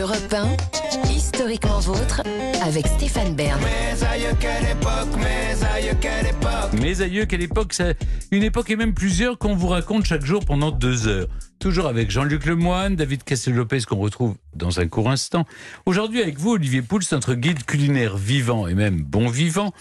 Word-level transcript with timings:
Europe 0.00 0.32
1, 0.32 1.10
historiquement 1.10 1.78
vôtre, 1.80 2.22
avec 2.64 2.86
Stéphane 2.86 3.34
Bern. 3.34 3.60
Mes 3.60 4.02
aïeux, 4.02 4.34
quelle 4.40 4.70
époque, 4.70 5.18
mes 5.18 5.64
aïeux, 5.66 5.96
quelle 6.00 6.26
époque. 6.26 6.72
Mes 6.80 7.02
aïeux, 7.02 7.26
quelle 7.26 7.42
époque 7.42 7.72
c'est 7.74 7.98
Une 8.30 8.42
époque 8.42 8.70
et 8.70 8.76
même 8.76 8.94
plusieurs 8.94 9.36
qu'on 9.36 9.54
vous 9.54 9.68
raconte 9.68 10.06
chaque 10.06 10.24
jour 10.24 10.46
pendant 10.46 10.70
deux 10.70 11.06
heures. 11.06 11.26
Toujours 11.58 11.86
avec 11.86 12.10
Jean-Luc 12.10 12.46
Lemoine, 12.46 12.96
David 12.96 13.24
Castel-Lopez 13.24 13.82
qu'on 13.82 13.98
retrouve 13.98 14.36
dans 14.54 14.80
un 14.80 14.88
court 14.88 15.10
instant. 15.10 15.44
Aujourd'hui 15.84 16.22
avec 16.22 16.38
vous, 16.38 16.52
Olivier 16.52 16.80
Pouls, 16.80 17.00
notre 17.12 17.34
guide 17.34 17.64
culinaire 17.64 18.16
vivant 18.16 18.68
et 18.68 18.74
même 18.74 19.02
bon 19.02 19.28
vivant. 19.28 19.74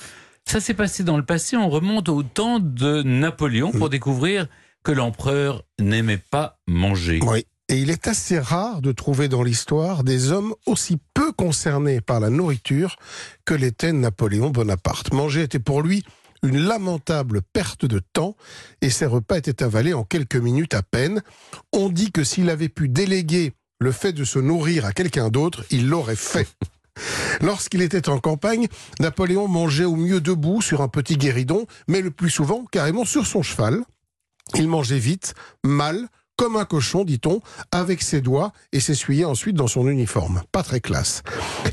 Ça 0.43 0.59
s'est 0.59 0.73
passé 0.73 1.03
dans 1.03 1.15
le 1.15 1.23
passé, 1.23 1.55
on 1.55 1.69
remonte 1.69 2.09
au 2.09 2.23
temps 2.23 2.59
de 2.59 3.03
Napoléon 3.03 3.71
pour 3.71 3.89
découvrir 3.89 4.47
que 4.83 4.91
l'empereur 4.91 5.63
n'aimait 5.79 6.21
pas 6.29 6.59
manger. 6.67 7.21
Oui. 7.23 7.45
Et 7.69 7.77
il 7.77 7.91
est 7.91 8.07
assez 8.07 8.39
rare 8.39 8.81
de 8.81 8.91
trouver 8.91 9.27
dans 9.27 9.43
l'histoire 9.43 10.03
des 10.03 10.31
hommes 10.31 10.55
aussi 10.65 10.97
peu 11.13 11.31
concernés 11.31 12.01
par 12.01 12.19
la 12.19 12.31
nourriture 12.31 12.95
que 13.45 13.53
l'était 13.53 13.93
Napoléon 13.93 14.49
Bonaparte. 14.49 15.13
Manger 15.13 15.43
était 15.43 15.59
pour 15.59 15.83
lui 15.83 16.03
une 16.41 16.57
lamentable 16.57 17.43
perte 17.43 17.85
de 17.85 17.99
temps 17.99 18.35
et 18.81 18.89
ses 18.89 19.05
repas 19.05 19.37
étaient 19.37 19.61
avalés 19.61 19.93
en 19.93 20.03
quelques 20.03 20.35
minutes 20.35 20.73
à 20.73 20.81
peine. 20.81 21.21
On 21.71 21.89
dit 21.89 22.11
que 22.11 22.23
s'il 22.23 22.49
avait 22.49 22.69
pu 22.69 22.89
déléguer 22.89 23.53
le 23.79 23.91
fait 23.91 24.13
de 24.13 24.23
se 24.23 24.39
nourrir 24.39 24.85
à 24.85 24.91
quelqu'un 24.91 25.29
d'autre, 25.29 25.63
il 25.69 25.89
l'aurait 25.89 26.15
fait. 26.15 26.47
Lorsqu'il 27.41 27.83
était 27.83 28.09
en 28.09 28.17
campagne, 28.17 28.67
Napoléon 28.99 29.47
mangeait 29.47 29.85
au 29.85 29.95
mieux 29.95 30.21
debout 30.21 30.63
sur 30.63 30.81
un 30.81 30.87
petit 30.87 31.17
guéridon, 31.17 31.67
mais 31.87 32.01
le 32.01 32.09
plus 32.09 32.31
souvent 32.31 32.65
carrément 32.71 33.05
sur 33.05 33.27
son 33.27 33.43
cheval. 33.43 33.83
Il 34.55 34.67
mangeait 34.67 34.97
vite, 34.97 35.35
mal, 35.63 36.09
comme 36.39 36.55
un 36.55 36.63
cochon, 36.63 37.03
dit-on, 37.03 37.41
avec 37.73 38.01
ses 38.01 38.21
doigts 38.21 38.53
et 38.71 38.79
s'essuyait 38.79 39.25
ensuite 39.25 39.57
dans 39.57 39.67
son 39.67 39.89
uniforme. 39.89 40.41
Pas 40.53 40.63
très 40.63 40.79
classe. 40.79 41.21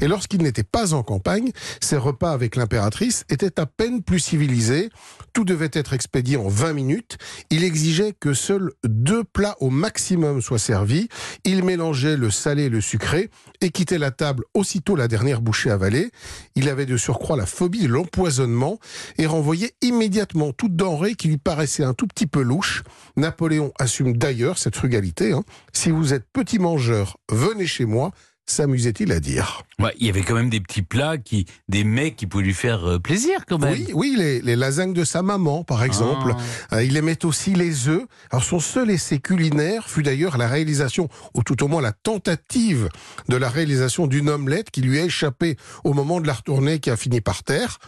Et 0.01 0.09
lorsqu'il 0.09 0.43
n'était 0.43 0.65
pas 0.65 0.93
en 0.93 1.05
campagne, 1.05 1.53
ses 1.81 1.97
repas 1.97 2.33
avec 2.33 2.57
l'impératrice 2.57 3.25
étaient 3.29 3.61
à 3.61 3.67
peine 3.67 4.03
plus 4.03 4.19
civilisés. 4.19 4.91
Tout 5.33 5.45
devait 5.45 5.71
être 5.73 5.93
expédié 5.93 6.37
en 6.37 6.49
20 6.49 6.73
minutes. 6.73 7.17
Il 7.51 7.63
exigeait 7.63 8.13
que 8.19 8.35
seuls 8.35 8.73
deux 8.83 9.23
plats 9.23 9.55
au 9.61 9.71
maximum 9.71 10.43
soient 10.43 10.59
servis. 10.59 11.09
Il 11.45 11.63
mélangeait 11.63 12.17
le 12.17 12.33
salé 12.33 12.65
et 12.65 12.69
le 12.69 12.81
sucré 12.81 13.31
et 13.61 13.71
quittait 13.71 13.99
la 13.99 14.11
table 14.11 14.43
aussitôt 14.53 14.97
la 14.97 15.07
dernière 15.07 15.43
bouchée 15.43 15.71
avalée. 15.71 16.11
Il 16.57 16.69
avait 16.69 16.87
de 16.87 16.97
surcroît 16.97 17.37
la 17.37 17.47
phobie 17.47 17.85
de 17.85 17.89
l'empoisonnement 17.89 18.81
et 19.17 19.27
renvoyait 19.27 19.75
immédiatement 19.81 20.53
toute 20.53 20.75
denrée 20.75 21.15
qui 21.15 21.29
lui 21.29 21.39
paraissait 21.39 21.85
un 21.85 21.95
tout 21.95 22.09
petit 22.09 22.27
peu 22.27 22.43
louche. 22.43 22.83
Napoléon 23.17 23.73
assume 23.79 24.17
d'ailleurs 24.17 24.56
cette 24.59 24.77
frugalité. 24.77 25.33
hein. 25.33 25.45
Si 25.73 25.91
vous 25.91 26.13
êtes 26.15 26.27
petit 26.33 26.59
mangeur, 26.59 27.17
venez 27.31 27.67
chez 27.67 27.85
moi, 27.85 28.13
s'amusait-il 28.47 29.13
à 29.13 29.21
dire? 29.21 29.63
Ouais, 29.79 29.95
il 29.99 30.07
y 30.07 30.09
avait 30.09 30.23
quand 30.23 30.35
même 30.35 30.51
des 30.51 30.61
petits 30.61 30.83
plats, 30.83 31.19
qui, 31.19 31.47
des 31.69 31.85
mets 31.85 32.15
qui 32.15 32.27
pouvaient 32.27 32.45
lui 32.45 32.55
faire 32.55 32.89
euh, 32.89 32.99
plaisir 32.99 33.45
quand 33.47 33.59
même. 33.59 33.73
Oui, 33.73 33.89
oui, 33.93 34.15
les, 34.17 34.41
les 34.41 34.57
lasagnes 34.57 34.95
de 34.95 35.05
sa 35.05 35.23
maman, 35.23 35.65
par 35.65 35.85
exemple. 35.85 36.35
Ah. 36.71 36.77
Euh, 36.77 36.85
il 36.85 36.97
aimait 36.97 37.25
aussi 37.25 37.55
les 37.55 37.89
œufs. 37.89 38.07
Alors 38.31 38.45
son 38.45 38.61
seul 38.61 38.91
essai 38.91 39.19
culinaire 39.19 39.89
fut 39.89 40.03
d'ailleurs 40.03 40.39
la 40.39 40.49
réalisation, 40.49 41.09
ou 41.35 41.43
tout 41.43 41.63
au 41.63 41.69
moins 41.69 41.83
la 41.83 41.93
tentative 41.93 42.89
de 43.29 43.37
la 43.37 43.49
réalisation 43.49 44.07
d'une 44.07 44.29
omelette 44.29 44.71
qui 44.71 44.81
lui 44.81 44.99
a 44.99 45.05
échappé 45.05 45.57
au 45.85 45.93
moment 45.93 46.21
de 46.21 46.27
la 46.27 46.35
retournée 46.35 46.79
qui 46.79 46.91
a 46.91 46.97
fini 46.97 47.21
par 47.21 47.43
terre. 47.43 47.79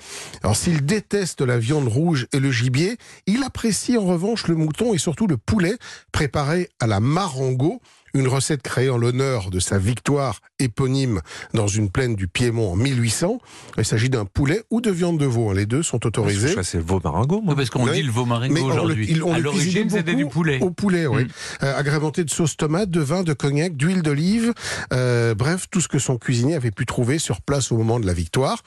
Alors 0.43 0.57
s'il 0.57 0.85
déteste 0.85 1.41
la 1.41 1.59
viande 1.59 1.89
rouge 1.89 2.27
et 2.33 2.41
le 2.41 2.51
gibier, 2.51 2.99
il 3.27 3.43
apprécie 3.45 3.97
en 3.97 4.05
revanche 4.05 4.47
le 4.49 4.57
mouton 4.57 4.93
et 4.93 4.99
surtout 4.99 5.27
le 5.27 5.37
poulet 5.37 5.77
préparé 6.13 6.69
à 6.81 6.87
la 6.87 7.01
marengo 7.01 7.81
une 8.15 8.29
recette 8.29 8.63
créée 8.63 8.91
en 8.91 8.99
l'honneur 8.99 9.51
de 9.51 9.61
sa 9.61 9.79
victoire 9.79 10.41
éponyme 10.59 11.21
dans 11.55 11.67
une 11.67 11.91
plaine 11.91 12.15
du 12.17 12.29
Piémont 12.29 12.73
en 12.73 12.77
1800. 12.77 13.39
Il 13.77 13.85
s'agit 13.85 14.09
d'un 14.11 14.25
poulet 14.25 14.63
ou 14.71 14.81
de 14.81 14.91
viande 14.91 15.19
de 15.19 15.27
veau. 15.27 15.51
hein. 15.51 15.55
Les 15.55 15.67
deux 15.67 15.83
sont 15.83 16.05
autorisés. 16.07 16.55
Ça, 16.55 16.63
c'est 16.63 16.79
le 16.79 16.85
veau 16.85 17.01
maringo, 17.03 17.37
Oui, 17.39 17.45
moi. 17.47 17.57
parce 17.57 17.71
qu'on 17.71 17.85
Oui. 17.85 17.93
dit 17.93 18.03
le 18.03 18.11
veau 18.13 18.25
maringo 18.25 18.61
aujourd'hui. 18.65 19.13
À 19.15 19.39
l'origine, 19.39 19.73
cuisine 19.73 19.91
c'était 19.91 20.15
du 20.15 20.25
beaucoup 20.25 20.35
poulet. 20.39 20.59
Au 20.61 20.71
poulet, 20.71 21.07
oui. 21.07 21.25
Mm. 21.25 21.29
Euh, 21.65 21.79
agrémenté 21.79 22.25
de 22.25 22.31
sauce 22.31 22.57
tomate, 22.57 22.91
de 22.91 23.01
vin, 23.01 23.23
de 23.23 23.33
cognac, 23.33 23.77
d'huile 23.77 24.03
d'olive. 24.03 24.53
euh, 24.93 25.35
bref, 25.35 25.67
tout 25.71 25.81
ce 25.81 25.89
que 25.89 25.99
son 25.99 26.17
cuisinier 26.19 26.55
avait 26.55 26.71
pu 26.71 26.87
trouver 26.87 27.19
sur 27.19 27.41
place 27.43 27.71
au 27.73 27.77
moment 27.77 28.01
de 28.01 28.07
la 28.07 28.13
victoire. 28.15 28.63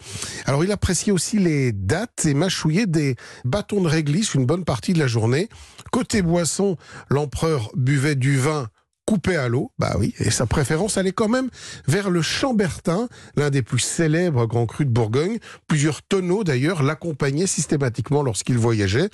Alors, 0.46 0.63
il 0.63 0.72
appréciait 0.72 1.12
aussi 1.12 1.40
les 1.40 1.72
dattes 1.72 2.25
et 2.25 2.34
mâchouillait 2.34 2.85
des 2.88 3.16
bâtons 3.46 3.81
de 3.81 3.88
réglisse 3.88 4.34
une 4.34 4.46
bonne 4.46 4.63
partie 4.66 4.94
de 4.94 5.00
la 5.00 5.08
journée. 5.08 5.50
Côté 5.91 6.22
boisson, 6.22 6.78
l'empereur 7.09 7.69
buvait 7.75 8.16
du 8.16 8.38
vin 8.38 8.68
coupé 9.11 9.35
à 9.35 9.49
l'eau, 9.49 9.73
bah 9.77 9.97
oui, 9.99 10.13
et 10.19 10.31
sa 10.31 10.45
préférence 10.45 10.97
allait 10.97 11.11
quand 11.11 11.27
même 11.27 11.49
vers 11.85 12.09
le 12.09 12.22
Chambertin, 12.22 13.09
l'un 13.35 13.49
des 13.49 13.61
plus 13.61 13.79
célèbres 13.79 14.45
grands 14.45 14.66
crus 14.66 14.88
de 14.88 14.91
Bourgogne. 14.94 15.38
Plusieurs 15.67 16.01
tonneaux 16.01 16.45
d'ailleurs 16.45 16.81
l'accompagnaient 16.81 17.45
systématiquement 17.45 18.23
lorsqu'il 18.23 18.57
voyageait. 18.57 19.09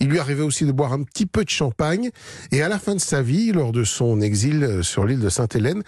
Il 0.00 0.08
lui 0.08 0.18
arrivait 0.18 0.42
aussi 0.42 0.64
de 0.64 0.72
boire 0.72 0.94
un 0.94 1.02
petit 1.02 1.26
peu 1.26 1.44
de 1.44 1.50
champagne, 1.50 2.12
et 2.50 2.62
à 2.62 2.70
la 2.70 2.78
fin 2.78 2.94
de 2.94 3.00
sa 3.00 3.20
vie, 3.20 3.52
lors 3.52 3.72
de 3.72 3.84
son 3.84 4.22
exil 4.22 4.64
euh, 4.64 4.82
sur 4.82 5.04
l'île 5.04 5.20
de 5.20 5.28
Sainte-Hélène, 5.28 5.82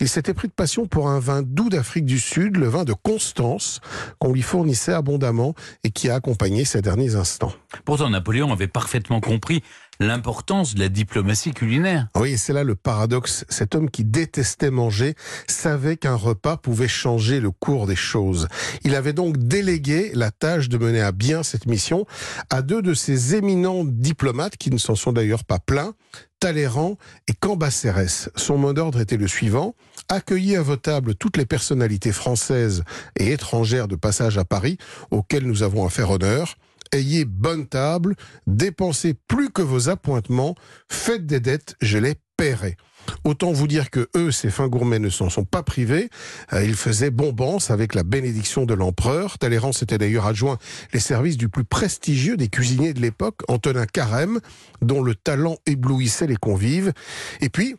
il 0.00 0.08
s'était 0.08 0.34
pris 0.34 0.48
de 0.48 0.52
passion 0.52 0.86
pour 0.86 1.08
un 1.08 1.20
vin 1.20 1.42
doux 1.42 1.68
d'Afrique 1.68 2.04
du 2.04 2.18
Sud, 2.18 2.56
le 2.56 2.66
vin 2.66 2.84
de 2.84 2.92
Constance, 2.92 3.80
qu'on 4.18 4.32
lui 4.32 4.42
fournissait 4.42 4.92
abondamment 4.92 5.54
et 5.84 5.90
qui 5.90 6.10
a 6.10 6.16
accompagné 6.16 6.64
ses 6.64 6.82
derniers 6.82 7.14
instants. 7.14 7.52
Pourtant, 7.84 8.10
Napoléon 8.10 8.52
avait 8.52 8.66
parfaitement 8.66 9.20
compris 9.20 9.62
l'importance 10.00 10.74
de 10.74 10.80
la 10.80 10.88
diplomatie 10.88 11.52
culinaire. 11.52 12.08
Oui, 12.16 12.38
c'est 12.38 12.52
là 12.52 12.64
le 12.64 12.74
paradoxe. 12.74 13.44
Cet 13.48 13.74
homme 13.74 13.90
qui 13.90 14.04
détestait 14.04 14.70
manger 14.70 15.14
savait 15.46 15.96
qu'un 15.96 16.14
repas 16.14 16.56
pouvait 16.56 16.88
changer 16.88 17.40
le 17.40 17.50
cours 17.50 17.86
des 17.86 17.96
choses. 17.96 18.48
Il 18.84 18.94
avait 18.94 19.12
donc 19.12 19.36
délégué 19.36 20.10
la 20.14 20.30
tâche 20.30 20.68
de 20.68 20.78
mener 20.78 21.00
à 21.00 21.12
bien 21.12 21.42
cette 21.42 21.66
mission 21.66 22.06
à 22.50 22.62
deux 22.62 22.82
de 22.82 22.94
ces 22.94 23.34
éminents 23.34 23.84
diplomates 23.84 24.56
qui 24.56 24.70
ne 24.70 24.78
s'en 24.78 24.94
sont 24.94 25.12
d'ailleurs 25.12 25.44
pas 25.44 25.58
plaints, 25.58 25.94
Talleyrand 26.40 26.98
et 27.28 27.32
Cambacérès. 27.32 28.30
Son 28.36 28.58
mot 28.58 28.72
d'ordre 28.72 29.00
était 29.00 29.16
le 29.16 29.28
suivant 29.28 29.74
accueillir 30.08 30.60
à 30.60 30.62
vos 30.62 30.76
tables 30.76 31.14
toutes 31.14 31.36
les 31.36 31.46
personnalités 31.46 32.12
françaises 32.12 32.84
et 33.18 33.32
étrangères 33.32 33.88
de 33.88 33.96
passage 33.96 34.38
à 34.38 34.44
Paris 34.44 34.76
auxquelles 35.10 35.46
nous 35.46 35.62
avons 35.62 35.86
à 35.86 35.90
faire 35.90 36.10
honneur. 36.10 36.56
Ayez 36.94 37.24
bonne 37.24 37.66
table, 37.66 38.14
dépensez 38.46 39.14
plus 39.26 39.50
que 39.50 39.62
vos 39.62 39.88
appointements, 39.88 40.54
faites 40.88 41.26
des 41.26 41.40
dettes, 41.40 41.74
je 41.80 41.98
les 41.98 42.14
paierai. 42.36 42.76
Autant 43.24 43.50
vous 43.50 43.66
dire 43.66 43.90
que 43.90 44.08
eux, 44.16 44.30
ces 44.30 44.48
fins 44.48 44.68
gourmets, 44.68 45.00
ne 45.00 45.08
s'en 45.08 45.28
sont 45.28 45.44
pas 45.44 45.64
privés. 45.64 46.08
Euh, 46.52 46.64
ils 46.64 46.76
faisaient 46.76 47.10
bombance 47.10 47.72
avec 47.72 47.96
la 47.96 48.04
bénédiction 48.04 48.64
de 48.64 48.74
l'empereur. 48.74 49.38
Talleyrand 49.38 49.72
s'était 49.72 49.98
d'ailleurs 49.98 50.26
adjoint 50.26 50.56
les 50.92 51.00
services 51.00 51.36
du 51.36 51.48
plus 51.48 51.64
prestigieux 51.64 52.36
des 52.36 52.48
cuisiniers 52.48 52.94
de 52.94 53.00
l'époque, 53.00 53.40
Antonin 53.48 53.86
Carême, 53.86 54.38
dont 54.80 55.02
le 55.02 55.16
talent 55.16 55.56
éblouissait 55.66 56.28
les 56.28 56.36
convives. 56.36 56.92
Et 57.40 57.48
puis, 57.48 57.74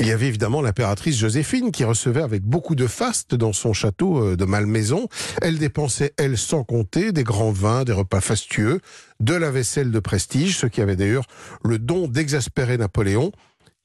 il 0.00 0.08
y 0.08 0.10
avait 0.10 0.26
évidemment 0.26 0.60
l'impératrice 0.60 1.16
Joséphine 1.16 1.70
qui 1.70 1.84
recevait 1.84 2.22
avec 2.22 2.42
beaucoup 2.42 2.74
de 2.74 2.88
faste 2.88 3.34
dans 3.34 3.52
son 3.52 3.72
château 3.72 4.24
euh, 4.24 4.36
de 4.36 4.44
Malmaison. 4.44 5.08
Elle 5.40 5.58
dépensait, 5.58 6.14
elle, 6.16 6.36
sans 6.36 6.64
compter, 6.64 7.12
des 7.12 7.22
grands 7.22 7.52
vins, 7.52 7.84
des 7.84 7.92
repas 7.92 8.20
fastueux, 8.20 8.80
de 9.20 9.34
la 9.34 9.52
vaisselle 9.52 9.92
de 9.92 10.00
prestige, 10.00 10.58
ce 10.58 10.66
qui 10.66 10.80
avait 10.80 10.96
d'ailleurs 10.96 11.26
le 11.64 11.78
don 11.78 12.08
d'exaspérer 12.08 12.76
Napoléon. 12.76 13.30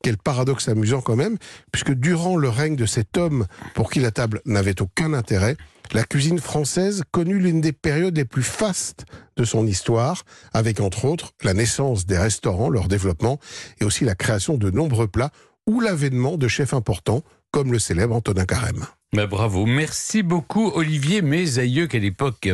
Quel 0.02 0.18
paradoxe 0.18 0.70
amusant 0.70 1.02
quand 1.02 1.18
même, 1.18 1.38
puisque 1.74 1.92
durant 1.92 2.38
le 2.38 2.48
règne 2.48 2.78
de 2.78 2.86
cet 2.86 3.18
homme 3.18 3.46
pour 3.76 3.92
qui 3.92 4.00
la 4.00 4.12
table 4.12 4.42
n'avait 4.46 4.82
aucun 4.82 5.14
intérêt, 5.14 5.58
la 5.92 6.04
cuisine 6.04 6.40
française 6.40 7.04
connut 7.12 7.40
l'une 7.40 7.62
des 7.62 7.74
périodes 7.74 8.16
les 8.16 8.24
plus 8.24 8.44
fastes 8.44 9.06
de 9.38 9.44
son 9.44 9.68
histoire, 9.68 10.24
avec 10.54 10.80
entre 10.80 11.06
autres 11.06 11.34
la 11.44 11.54
naissance 11.54 12.06
des 12.06 12.18
restaurants, 12.18 12.70
leur 12.70 12.88
développement, 12.88 13.40
et 13.82 13.84
aussi 13.84 14.06
la 14.06 14.16
création 14.16 14.58
de 14.58 14.70
nombreux 14.70 15.08
plats 15.08 15.32
ou 15.70 15.80
l'avènement 15.80 16.36
de 16.36 16.48
chefs 16.48 16.74
importants, 16.74 17.22
comme 17.52 17.72
le 17.72 17.78
célèbre 17.78 18.16
Antonin 18.16 18.46
Carême. 18.46 18.86
Bah, 19.14 19.28
bravo, 19.28 19.66
merci 19.66 20.24
beaucoup 20.24 20.72
Olivier, 20.74 21.22
mes 21.22 21.60
aïeux, 21.60 21.88
quelle 21.88 22.04
époque. 22.04 22.50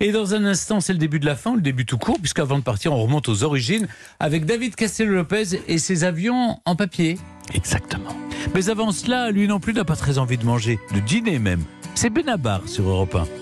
Et 0.00 0.12
dans 0.12 0.34
un 0.34 0.44
instant, 0.44 0.80
c'est 0.80 0.92
le 0.92 0.98
début 0.98 1.18
de 1.18 1.26
la 1.26 1.34
fin, 1.34 1.56
le 1.56 1.60
début 1.60 1.84
tout 1.84 1.98
court, 1.98 2.18
puisqu'avant 2.20 2.58
de 2.58 2.64
partir, 2.64 2.92
on 2.92 3.02
remonte 3.02 3.28
aux 3.28 3.42
origines 3.42 3.88
avec 4.20 4.44
David 4.44 4.76
Castello-Lopez 4.76 5.60
et 5.66 5.78
ses 5.78 6.04
avions 6.04 6.60
en 6.64 6.76
papier. 6.76 7.18
Exactement. 7.54 8.16
Mais 8.54 8.70
avant 8.70 8.92
cela, 8.92 9.32
lui 9.32 9.48
non 9.48 9.58
plus 9.58 9.72
n'a 9.72 9.84
pas 9.84 9.96
très 9.96 10.18
envie 10.18 10.38
de 10.38 10.44
manger, 10.44 10.78
de 10.94 11.00
dîner 11.00 11.40
même. 11.40 11.64
C'est 11.96 12.10
Benabar 12.10 12.68
sur 12.68 12.88
Europe 12.88 13.16
1. 13.16 13.26